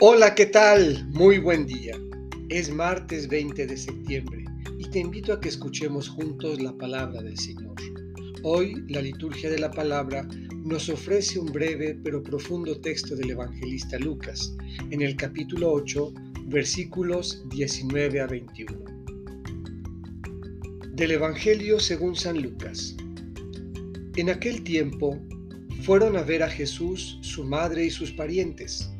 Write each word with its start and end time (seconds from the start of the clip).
Hola, 0.00 0.34
¿qué 0.34 0.46
tal? 0.46 1.06
Muy 1.10 1.38
buen 1.38 1.66
día. 1.66 1.96
Es 2.48 2.68
martes 2.68 3.28
20 3.28 3.64
de 3.64 3.76
septiembre 3.76 4.44
y 4.76 4.90
te 4.90 4.98
invito 4.98 5.32
a 5.32 5.40
que 5.40 5.48
escuchemos 5.48 6.08
juntos 6.08 6.60
la 6.60 6.76
palabra 6.76 7.22
del 7.22 7.38
Señor. 7.38 7.76
Hoy 8.42 8.84
la 8.88 9.00
liturgia 9.00 9.48
de 9.48 9.60
la 9.60 9.70
palabra 9.70 10.26
nos 10.64 10.88
ofrece 10.88 11.38
un 11.38 11.46
breve 11.52 11.96
pero 12.02 12.24
profundo 12.24 12.80
texto 12.80 13.14
del 13.14 13.30
evangelista 13.30 13.96
Lucas 14.00 14.56
en 14.90 15.00
el 15.00 15.14
capítulo 15.14 15.70
8, 15.70 16.12
versículos 16.46 17.44
19 17.50 18.20
a 18.20 18.26
21. 18.26 18.84
Del 20.90 21.12
Evangelio 21.12 21.78
según 21.78 22.16
San 22.16 22.42
Lucas. 22.42 22.96
En 24.16 24.28
aquel 24.28 24.64
tiempo 24.64 25.20
fueron 25.82 26.16
a 26.16 26.22
ver 26.22 26.42
a 26.42 26.50
Jesús 26.50 27.20
su 27.22 27.44
madre 27.44 27.84
y 27.84 27.90
sus 27.90 28.10
parientes 28.10 28.90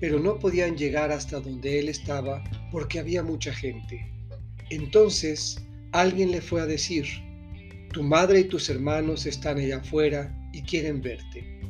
pero 0.00 0.18
no 0.18 0.38
podían 0.38 0.76
llegar 0.76 1.10
hasta 1.10 1.40
donde 1.40 1.78
él 1.78 1.88
estaba 1.88 2.42
porque 2.70 2.98
había 2.98 3.22
mucha 3.22 3.52
gente. 3.52 4.12
Entonces 4.70 5.64
alguien 5.92 6.30
le 6.30 6.40
fue 6.40 6.60
a 6.60 6.66
decir, 6.66 7.06
tu 7.92 8.02
madre 8.02 8.40
y 8.40 8.44
tus 8.44 8.68
hermanos 8.68 9.26
están 9.26 9.58
allá 9.58 9.78
afuera 9.78 10.36
y 10.52 10.62
quieren 10.62 11.00
verte. 11.00 11.60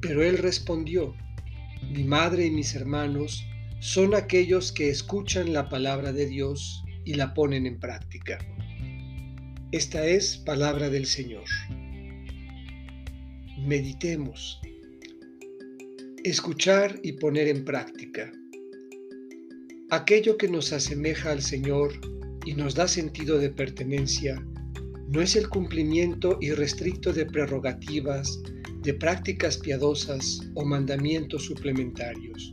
Pero 0.00 0.22
él 0.22 0.38
respondió, 0.38 1.14
mi 1.92 2.04
madre 2.04 2.46
y 2.46 2.50
mis 2.50 2.74
hermanos 2.74 3.44
son 3.80 4.14
aquellos 4.14 4.72
que 4.72 4.88
escuchan 4.88 5.52
la 5.52 5.68
palabra 5.68 6.12
de 6.12 6.26
Dios 6.26 6.84
y 7.04 7.14
la 7.14 7.34
ponen 7.34 7.66
en 7.66 7.78
práctica. 7.78 8.38
Esta 9.72 10.06
es 10.06 10.36
palabra 10.38 10.90
del 10.90 11.06
Señor. 11.06 11.44
Meditemos 13.58 14.60
Escuchar 16.24 17.00
y 17.02 17.12
poner 17.12 17.48
en 17.48 17.64
práctica. 17.64 18.30
Aquello 19.88 20.36
que 20.36 20.48
nos 20.48 20.70
asemeja 20.70 21.32
al 21.32 21.40
Señor 21.40 21.92
y 22.44 22.52
nos 22.52 22.74
da 22.74 22.88
sentido 22.88 23.38
de 23.38 23.48
pertenencia 23.48 24.44
no 25.08 25.22
es 25.22 25.34
el 25.34 25.48
cumplimiento 25.48 26.36
irrestricto 26.42 27.14
de 27.14 27.24
prerrogativas, 27.24 28.38
de 28.82 28.92
prácticas 28.92 29.56
piadosas 29.56 30.42
o 30.54 30.66
mandamientos 30.66 31.46
suplementarios. 31.46 32.52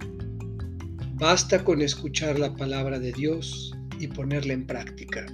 Basta 1.15 1.65
con 1.65 1.81
escuchar 1.81 2.39
la 2.39 2.55
palabra 2.55 2.99
de 2.99 3.11
Dios 3.11 3.75
y 3.99 4.07
ponerla 4.07 4.53
en 4.53 4.65
práctica. 4.65 5.25